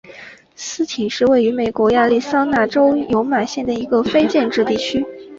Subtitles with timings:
[0.55, 5.05] 斯廷是位于美国亚利桑那州尤马县的一个非建制地区。